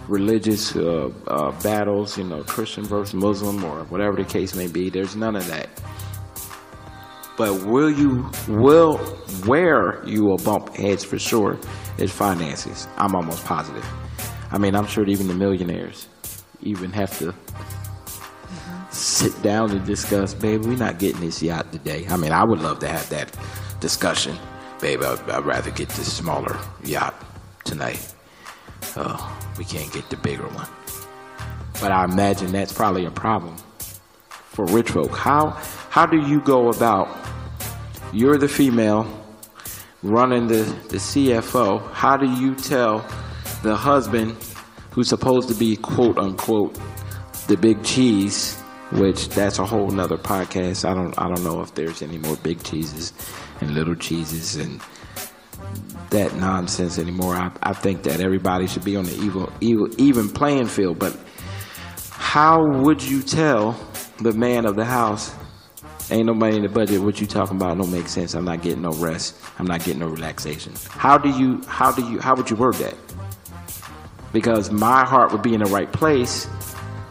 [0.07, 4.89] religious uh, uh, battles, you know, Christian versus Muslim or whatever the case may be.
[4.89, 5.69] There's none of that.
[7.37, 8.97] But will you will
[9.45, 11.57] where you will bump heads for sure
[11.97, 12.87] is finances.
[12.97, 13.85] I'm almost positive.
[14.51, 16.07] I mean, I'm sure even the millionaires
[16.61, 17.35] even have to
[18.91, 22.07] sit down and discuss, babe, we're not getting this yacht today.
[22.09, 23.37] I mean, I would love to have that
[23.79, 24.35] discussion.
[24.81, 27.13] Babe, I'd, I'd rather get this smaller yacht
[27.63, 28.13] tonight.
[28.95, 30.67] Oh, we can't get the bigger one.
[31.79, 33.55] But I imagine that's probably a problem
[34.25, 35.11] for rich folk.
[35.11, 35.49] How
[35.89, 37.07] how do you go about
[38.13, 39.05] you're the female
[40.03, 42.99] running the, the CFO, how do you tell
[43.63, 44.35] the husband
[44.91, 46.79] who's supposed to be quote unquote
[47.47, 48.59] the big cheese,
[48.91, 50.87] which that's a whole nother podcast.
[50.89, 53.13] I don't I don't know if there's any more big cheeses
[53.61, 54.81] and little cheeses and
[56.09, 57.35] that nonsense anymore.
[57.35, 60.99] I, I think that everybody should be on the evil, evil, even playing field.
[60.99, 61.17] But
[62.11, 63.77] how would you tell
[64.19, 65.33] the man of the house,
[66.09, 68.33] ain't no money in the budget, what you talking about don't make sense.
[68.33, 69.35] I'm not getting no rest.
[69.59, 70.73] I'm not getting no relaxation.
[70.89, 72.95] How do you, how do you, how would you word that?
[74.33, 76.47] Because my heart would be in the right place,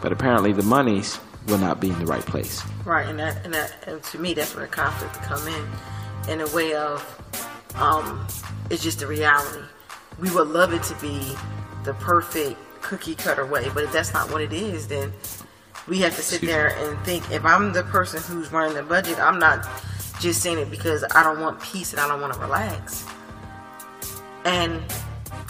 [0.01, 2.61] but apparently the monies will not be in the right place.
[2.85, 5.67] Right, and that, and that, and to me, that's where the conflict come in,
[6.29, 7.01] in a way of,
[7.75, 8.27] um,
[8.69, 9.63] it's just the reality.
[10.19, 11.35] We would love it to be
[11.83, 15.13] the perfect cookie cutter way, but if that's not what it is, then
[15.87, 17.29] we have to sit there and think.
[17.31, 19.67] If I'm the person who's running the budget, I'm not
[20.19, 23.05] just saying it because I don't want peace and I don't want to relax.
[24.45, 24.81] And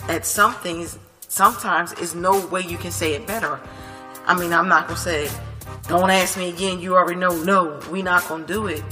[0.07, 3.59] at some things, sometimes is no way you can say it better.
[4.25, 5.29] I mean, I'm not gonna say,
[5.87, 7.35] "Don't ask me again." You already know.
[7.43, 8.83] No, we not gonna do it.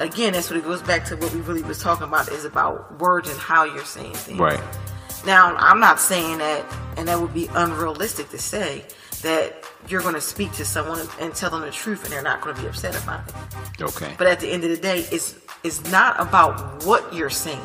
[0.00, 3.00] Again, that's what it goes back to what we really was talking about is about
[3.00, 4.38] words and how you're saying things.
[4.38, 4.60] Right.
[5.26, 6.64] Now, I'm not saying that,
[6.96, 8.84] and that would be unrealistic to say
[9.22, 12.40] that you're going to speak to someone and tell them the truth, and they're not
[12.40, 13.82] going to be upset about it.
[13.82, 14.14] Okay.
[14.16, 15.34] But at the end of the day, it's
[15.64, 17.60] it's not about what you're saying.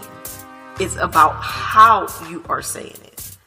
[0.80, 3.38] It's about how you are saying it.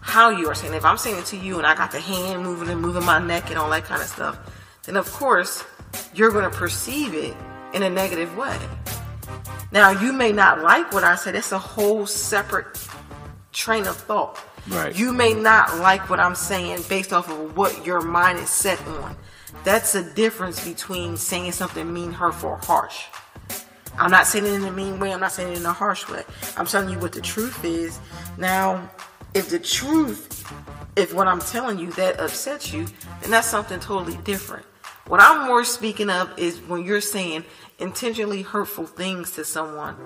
[0.00, 0.76] How you are saying it.
[0.76, 3.18] If I'm saying it to you and I got the hand moving and moving my
[3.18, 4.38] neck and all that kind of stuff,
[4.84, 5.64] then of course
[6.14, 7.34] you're going to perceive it
[7.76, 8.58] in a negative way.
[9.70, 11.34] Now you may not like what I said.
[11.34, 12.66] That's a whole separate
[13.52, 14.40] train of thought.
[14.68, 14.96] Right.
[14.96, 18.84] You may not like what I'm saying based off of what your mind is set
[18.88, 19.14] on.
[19.62, 23.04] That's a difference between saying something mean, hurtful, or harsh.
[23.98, 25.12] I'm not saying it in a mean way.
[25.12, 26.24] I'm not saying it in a harsh way.
[26.56, 27.98] I'm telling you what the truth is.
[28.38, 28.90] Now,
[29.34, 30.50] if the truth,
[30.96, 32.86] if what I'm telling you that upsets you,
[33.20, 34.66] then that's something totally different.
[35.08, 37.44] What I'm more speaking of is when you're saying
[37.78, 39.96] intentionally hurtful things to someone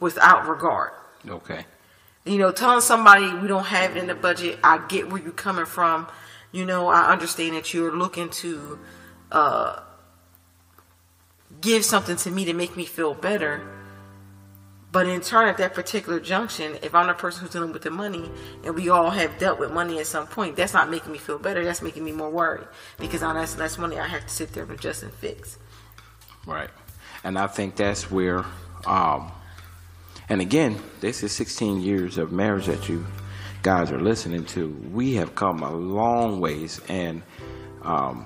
[0.00, 0.92] without regard.
[1.28, 1.66] Okay.
[2.24, 5.32] You know, telling somebody we don't have it in the budget, I get where you're
[5.32, 6.08] coming from.
[6.52, 8.78] You know, I understand that you're looking to
[9.30, 9.80] uh,
[11.60, 13.77] give something to me to make me feel better.
[14.90, 17.90] But in turn, at that particular junction, if I'm the person who's dealing with the
[17.90, 18.30] money,
[18.64, 21.38] and we all have dealt with money at some point, that's not making me feel
[21.38, 21.62] better.
[21.62, 22.66] That's making me more worried
[22.98, 25.58] because now that's less money I have to sit there and adjust and fix.
[26.46, 26.70] Right.
[27.22, 28.46] And I think that's where,
[28.86, 29.30] um,
[30.30, 33.06] and again, this is 16 years of marriage that you
[33.62, 34.68] guys are listening to.
[34.92, 37.22] We have come a long ways, and
[37.82, 38.24] um,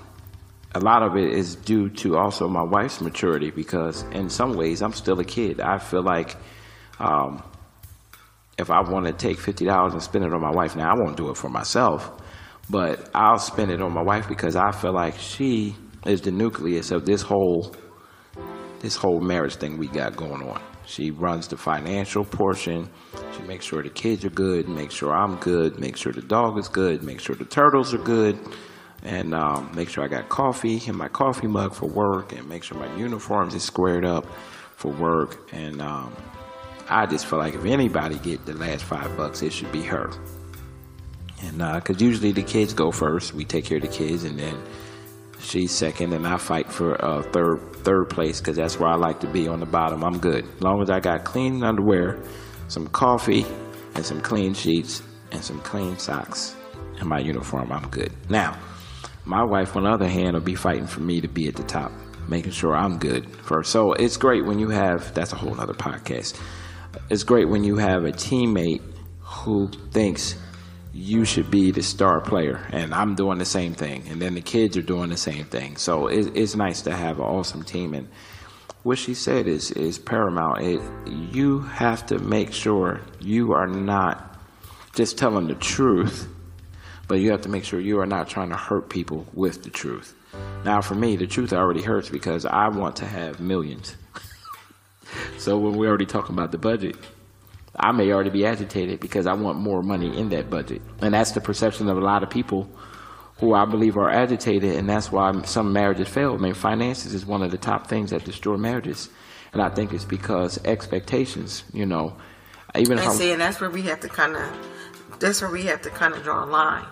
[0.73, 4.81] a lot of it is due to also my wife's maturity because, in some ways,
[4.81, 5.59] I'm still a kid.
[5.59, 6.37] I feel like
[6.99, 7.43] um,
[8.57, 11.17] if I want to take $50 and spend it on my wife, now I won't
[11.17, 12.11] do it for myself,
[12.69, 15.75] but I'll spend it on my wife because I feel like she
[16.05, 17.75] is the nucleus of this whole
[18.81, 20.61] this whole marriage thing we got going on.
[20.85, 22.89] She runs the financial portion.
[23.33, 26.57] She makes sure the kids are good, makes sure I'm good, makes sure the dog
[26.59, 28.37] is good, makes sure the turtles are good,
[29.01, 32.63] and um, make sure I got coffee in my coffee mug for work, and make
[32.63, 34.25] sure my uniforms is squared up
[34.75, 35.49] for work.
[35.53, 36.13] And um,
[36.89, 40.11] I just feel like if anybody get the last five bucks, it should be her.
[41.41, 44.57] And because usually the kids go first, we take care of the kids, and then
[45.39, 49.19] she's second, and I fight for uh, third third place because that's where I like
[49.21, 50.03] to be on the bottom.
[50.03, 52.23] I'm good as long as I got clean underwear,
[52.69, 53.45] some coffee,
[53.95, 56.55] and some clean sheets and some clean socks
[56.99, 57.71] and my uniform.
[57.71, 58.11] I'm good.
[58.29, 58.57] Now,
[59.25, 61.63] my wife, on the other hand, will be fighting for me to be at the
[61.63, 61.91] top,
[62.27, 63.71] making sure I'm good first.
[63.71, 65.13] So it's great when you have.
[65.13, 66.39] That's a whole other podcast.
[67.09, 68.81] It's great when you have a teammate
[69.19, 70.35] who thinks
[70.93, 74.41] you should be the star player and i'm doing the same thing and then the
[74.41, 75.75] kids are doing the same thing.
[75.75, 78.07] So it, it's nice to have an awesome team and
[78.83, 80.61] what she said is is paramount.
[80.61, 84.37] It, you have to make sure you are not
[84.93, 86.27] just telling the truth
[87.07, 89.69] but you have to make sure you are not trying to hurt people with the
[89.69, 90.15] truth.
[90.63, 93.95] Now, for me, the truth already hurts because I want to have millions.
[95.37, 96.95] so when we're already talking about the budget,
[97.75, 100.81] I may already be agitated because I want more money in that budget.
[101.01, 102.69] And that's the perception of a lot of people
[103.39, 106.33] who I believe are agitated, and that's why some marriages fail.
[106.33, 109.09] I mean, finances is one of the top things that destroy marriages.
[109.53, 112.15] And I think it's because expectations, you know,
[112.75, 115.63] even And I'm, see, and that's where we have to kind of, that's where we
[115.63, 116.85] have to kind of draw a line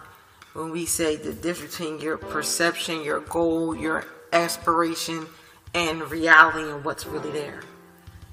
[0.53, 5.25] when we say the difference between your perception, your goal, your aspiration,
[5.73, 7.62] and reality and what's really there.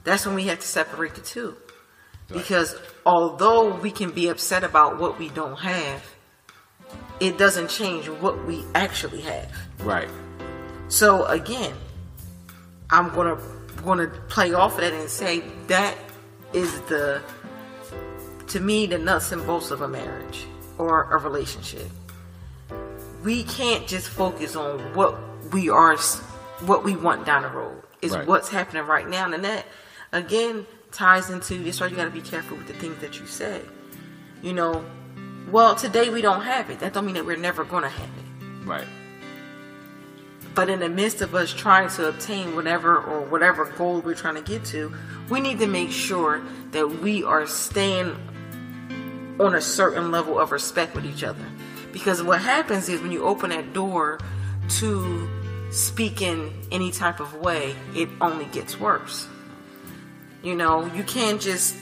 [0.08, 1.54] That's when we have to separate the two.
[2.28, 6.02] Because although we can be upset about what we don't have,
[7.20, 9.50] it doesn't change what we actually have.
[9.80, 10.08] right,
[10.88, 11.74] So again,
[12.90, 13.38] I'm gonna
[13.84, 15.94] gonna play off of that and say that
[16.52, 17.20] is the
[18.48, 20.46] to me the nuts and bolts of a marriage
[20.78, 21.88] or a relationship.
[23.22, 25.18] We can't just focus on what
[25.52, 25.96] we are
[26.60, 27.82] what we want down the road.
[28.00, 28.26] It's Right.
[28.26, 29.30] what's happening right now.
[29.30, 29.66] And that
[30.12, 33.60] again ties into this why you gotta be careful with the things that you say.
[34.42, 34.84] You know,
[35.50, 36.80] well today we don't have it.
[36.80, 38.66] That don't mean that we're never gonna have it.
[38.66, 38.86] right,
[40.54, 44.34] But in the midst of us trying to obtain whatever or whatever goal we're trying
[44.36, 44.92] to get to,
[45.30, 46.42] we need to make sure
[46.72, 48.16] that we are staying
[49.40, 51.44] on a certain level of respect with each other.
[51.92, 54.18] Because what happens is when you open that door
[54.68, 55.28] to
[55.70, 59.26] speak in any type of way, it only gets worse.
[60.42, 61.76] You know, you can't just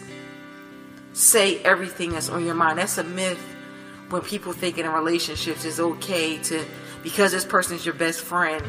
[1.12, 2.78] say everything that's on your mind.
[2.78, 3.42] That's a myth
[4.10, 6.64] when people think in relationships it's okay to
[7.02, 8.64] because this person is your best friend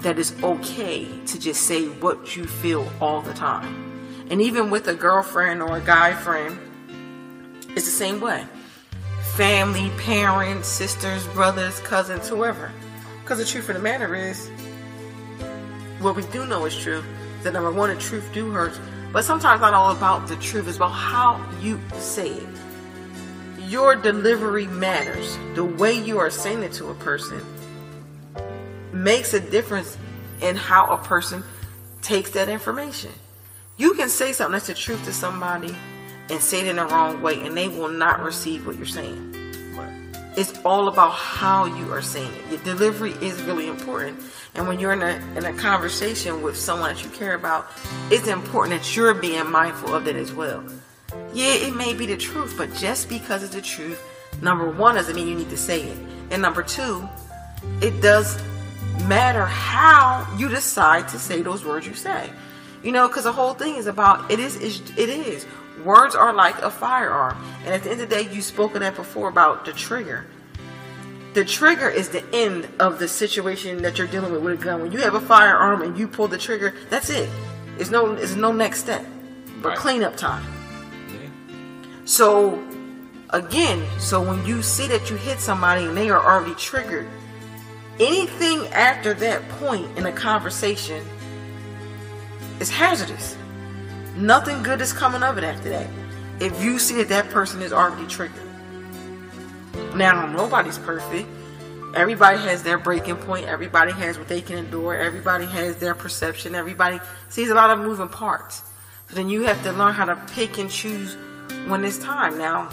[0.00, 4.26] that it's okay to just say what you feel all the time.
[4.30, 6.58] And even with a girlfriend or a guy friend,
[7.70, 8.44] it's the same way.
[9.34, 12.70] Family, parents, sisters, brothers, cousins, whoever.
[13.22, 14.50] Because the truth of the matter is,
[16.00, 17.02] what we do know is true.
[17.42, 18.78] That number one, the truth do hurt.
[19.12, 20.68] But sometimes not all about the truth.
[20.68, 22.48] It's about how you say it.
[23.68, 25.38] Your delivery matters.
[25.54, 27.40] The way you are saying it to a person
[28.92, 29.98] makes a difference
[30.40, 31.42] in how a person
[32.02, 33.12] takes that information.
[33.76, 35.74] You can say something that's the truth to somebody
[36.30, 39.45] and say it in the wrong way, and they will not receive what you're saying.
[40.36, 42.50] It's all about how you are saying it.
[42.50, 44.20] Your delivery is really important.
[44.54, 47.70] And when you're in a in a conversation with someone that you care about,
[48.10, 50.62] it's important that you're being mindful of that as well.
[51.32, 54.02] Yeah, it may be the truth, but just because it's the truth,
[54.42, 55.98] number one doesn't mean you need to say it.
[56.30, 57.08] And number two,
[57.80, 58.40] it does
[59.06, 62.30] matter how you decide to say those words you say.
[62.82, 65.46] You know, because the whole thing is about it is it is.
[65.84, 68.96] Words are like a firearm, and at the end of the day, you've spoken that
[68.96, 70.26] before about the trigger.
[71.34, 74.80] The trigger is the end of the situation that you're dealing with with a gun.
[74.80, 77.28] When you have a firearm and you pull the trigger, that's it.
[77.78, 79.04] It's no it's no next step,
[79.60, 79.78] but Right.
[79.78, 80.44] cleanup time.
[82.06, 82.58] So
[83.30, 87.06] again, so when you see that you hit somebody and they are already triggered,
[88.00, 91.04] anything after that point in a conversation
[92.60, 93.36] is hazardous.
[94.16, 95.88] Nothing good is coming of it after that.
[96.40, 98.42] If you see that that person is already triggered.
[99.94, 101.28] Now, nobody's perfect.
[101.94, 103.46] Everybody has their breaking point.
[103.46, 104.94] Everybody has what they can endure.
[104.94, 106.54] Everybody has their perception.
[106.54, 108.62] Everybody sees a lot of moving parts.
[109.08, 111.16] So then you have to learn how to pick and choose
[111.66, 112.38] when it's time.
[112.38, 112.68] Now,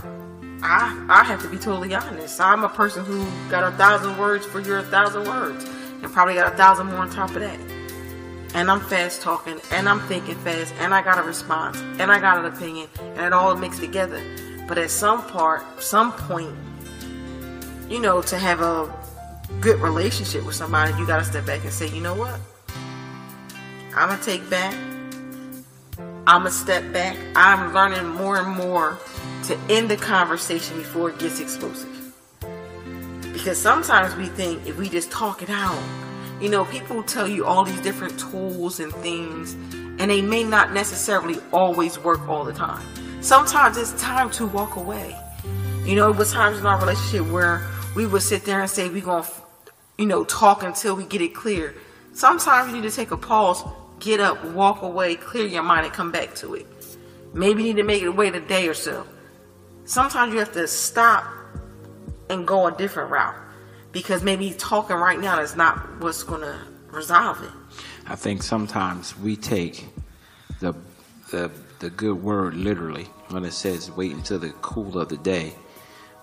[0.61, 2.39] I I have to be totally honest.
[2.39, 6.53] I'm a person who got a thousand words for your thousand words, and probably got
[6.53, 7.59] a thousand more on top of that.
[8.53, 12.19] And I'm fast talking, and I'm thinking fast, and I got a response, and I
[12.19, 14.21] got an opinion, and it all mixed together.
[14.67, 16.55] But at some part, some point,
[17.89, 18.93] you know, to have a
[19.59, 22.39] good relationship with somebody, you got to step back and say, you know what?
[23.95, 24.73] I'm gonna take back.
[26.25, 27.15] I'm gonna step back.
[27.35, 28.97] I'm learning more and more
[29.43, 31.89] to end the conversation before it gets explosive.
[33.33, 35.81] Because sometimes we think if we just talk it out,
[36.43, 39.53] you know, people tell you all these different tools and things,
[39.97, 42.85] and they may not necessarily always work all the time.
[43.21, 45.15] Sometimes it's time to walk away.
[45.85, 47.65] You know, it was times in our relationship where
[47.95, 49.25] we would sit there and say we're gonna,
[49.97, 51.75] you know, talk until we get it clear.
[52.11, 53.63] Sometimes you need to take a pause,
[54.01, 56.67] get up, walk away, clear your mind, and come back to it.
[57.33, 59.07] Maybe you need to make it wait a day or so.
[59.85, 61.23] Sometimes you have to stop
[62.29, 63.42] and go a different route
[63.93, 67.51] because maybe talking right now is not what's gonna resolve it.
[68.05, 69.87] I think sometimes we take
[70.59, 70.73] the
[71.31, 75.53] the the good word literally when it says wait until the cool of the day.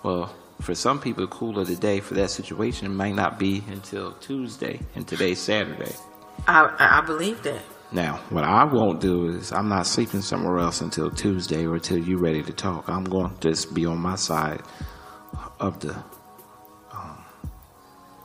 [0.03, 3.63] Well, for some people, the cool of the day for that situation might not be
[3.67, 5.93] until Tuesday, and today's Saturday.
[6.47, 7.61] I, I believe that.
[7.91, 11.97] Now, what I won't do is I'm not sleeping somewhere else until Tuesday or until
[11.97, 12.87] you're ready to talk.
[12.87, 14.61] I'm going to just be on my side
[15.59, 16.01] of the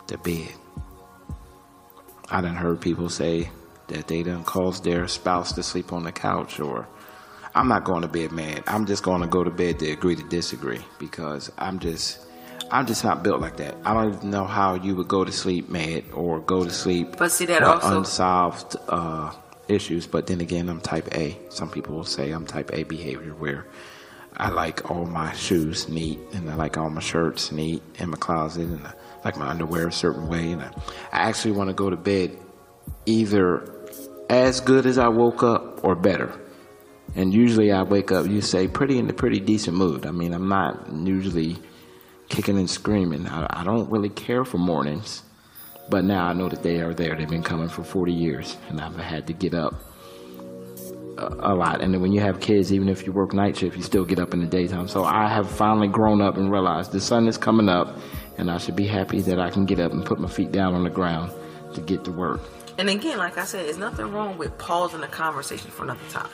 [0.09, 0.52] the bed.
[2.30, 3.50] I done heard people say
[3.88, 6.88] that they done caused their spouse to sleep on the couch or
[7.54, 8.64] I'm not going to bed mad.
[8.66, 12.20] I'm just going to go to bed to agree to disagree because I'm just
[12.70, 13.76] I'm just not built like that.
[13.84, 17.16] I don't even know how you would go to sleep mad or go to sleep
[17.16, 19.32] But see, that also- unsolved uh,
[19.68, 20.07] issues.
[20.07, 21.38] But then again, I'm type A.
[21.48, 23.66] Some people will say I'm type A behavior where
[24.36, 28.16] I like all my shoes neat and I like all my shirts neat in my
[28.18, 28.92] closet and I
[29.24, 30.52] like my underwear a certain way.
[30.52, 30.70] And I,
[31.12, 32.36] I actually want to go to bed
[33.04, 33.72] either
[34.28, 36.32] as good as I woke up or better.
[37.14, 40.06] And usually I wake up, you say, pretty in a pretty decent mood.
[40.06, 41.56] I mean, I'm not usually
[42.28, 43.26] kicking and screaming.
[43.26, 45.22] I, I don't really care for mornings,
[45.88, 47.16] but now I know that they are there.
[47.16, 49.74] They've been coming for 40 years, and I've had to get up
[51.18, 51.80] a, lot.
[51.80, 54.18] And then when you have kids, even if you work night shift, you still get
[54.18, 54.88] up in the daytime.
[54.88, 57.98] So I have finally grown up and realized the sun is coming up,
[58.39, 60.74] and I should be happy that I can get up and put my feet down
[60.74, 61.32] on the ground
[61.74, 62.41] to get to work.
[62.78, 66.28] And again, like I said, there's nothing wrong with pausing the conversation for another time.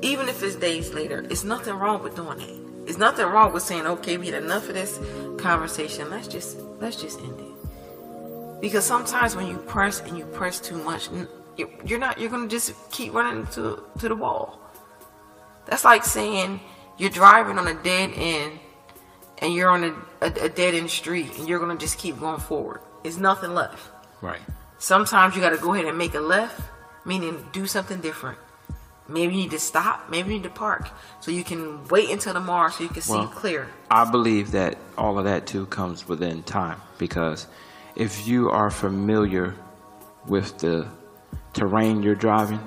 [0.00, 2.88] Even if it's days later, it's nothing wrong with doing that.
[2.88, 4.98] It's nothing wrong with saying, okay, we had enough of this
[5.38, 6.10] conversation.
[6.10, 8.60] Let's just let's just end it.
[8.60, 11.08] Because sometimes when you press and you press too much,
[11.56, 14.58] you- you're not you're gonna just keep running to to the wall.
[15.66, 16.60] That's like saying
[16.98, 18.58] you're driving on a dead end
[19.42, 19.94] and you're on a,
[20.26, 22.80] a, a dead end street and you're gonna just keep going forward.
[23.02, 23.90] There's nothing left.
[24.22, 24.40] Right.
[24.78, 26.60] Sometimes you got to go ahead and make a left,
[27.04, 28.38] meaning do something different.
[29.08, 30.08] Maybe you need to stop.
[30.08, 30.88] Maybe you need to park
[31.20, 33.68] so you can wait until tomorrow so you can see Well, clear.
[33.90, 37.46] I believe that all of that too comes within time because
[37.96, 39.54] if you are familiar
[40.26, 40.88] with the
[41.52, 42.60] terrain you're driving,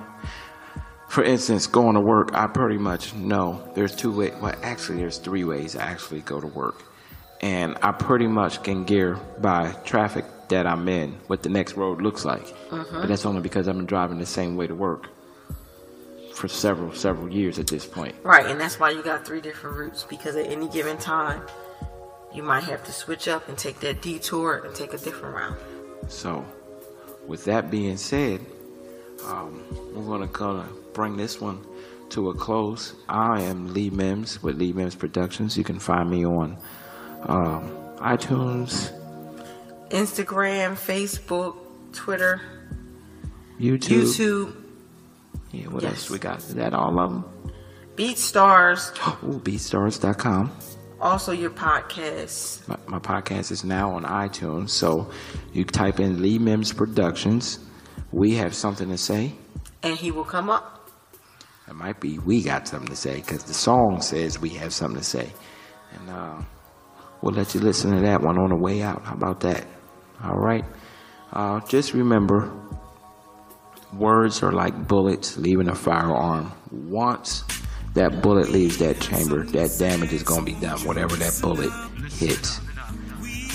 [1.07, 4.33] for instance, going to work, I pretty much know there's two ways.
[4.41, 6.83] Well, actually, there's three ways I actually go to work,
[7.41, 12.01] and I pretty much can gear by traffic that I'm in what the next road
[12.01, 12.53] looks like.
[12.69, 15.09] But that's only because I've been driving the same way to work
[16.33, 18.15] for several several years at this point.
[18.23, 21.41] Right, and that's why you got three different routes because at any given time,
[22.33, 25.57] you might have to switch up and take that detour and take a different route.
[26.09, 26.45] So,
[27.25, 28.41] with that being said,
[29.25, 31.63] um, we're going to kind of bring this one
[32.09, 32.95] to a close.
[33.09, 35.57] I am Lee Mims with Lee Mims Productions.
[35.57, 36.57] You can find me on
[37.23, 38.91] um, iTunes,
[39.89, 41.57] Instagram, Facebook,
[41.91, 42.41] Twitter,
[43.59, 44.03] YouTube.
[44.03, 44.55] YouTube,
[45.51, 45.91] Yeah, what Yes.
[45.93, 46.39] else we got?
[46.39, 47.25] Is that all of them?
[47.97, 48.91] BeatStars,
[49.23, 50.51] Ooh, BeatStars.com.
[51.01, 52.67] also your podcast.
[52.67, 55.09] My, my podcast is now on iTunes, so
[55.53, 57.59] you type in Lee Mims Productions.
[58.11, 59.33] We have something to say.
[59.83, 60.71] And he will come up.
[61.67, 64.99] It might be we got something to say because the song says we have something
[64.99, 65.31] to say.
[65.93, 66.41] And uh,
[67.21, 69.03] we'll let you listen to that one on the way out.
[69.03, 69.65] How about that?
[70.23, 70.63] All right.
[71.33, 72.51] Uh, just remember
[73.93, 76.51] words are like bullets leaving a firearm.
[76.71, 77.43] Once
[77.95, 81.71] that bullet leaves that chamber, that damage is going to be done, whatever that bullet
[82.11, 82.59] hits.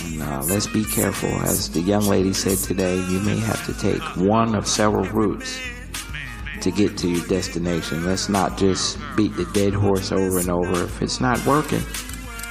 [0.04, 1.28] And uh, let's be careful.
[1.28, 5.60] As the young lady said today, you may have to take one of several routes
[6.62, 8.04] to get to your destination.
[8.04, 10.84] Let's not just beat the dead horse over and over.
[10.84, 11.82] If it's not working,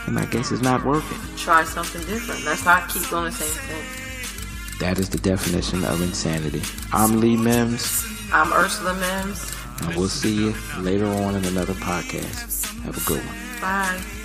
[0.06, 1.18] then I guess it's not working.
[1.38, 2.44] Try something different.
[2.46, 4.80] Let's not keep doing the same thing.
[4.80, 6.62] That is the definition of insanity.
[6.94, 9.54] I'm Lee Mims, I'm Ursula Mims.
[9.82, 12.66] and we'll see you later on in another podcast.
[12.84, 13.36] Have a good one.
[13.62, 14.19] Bye.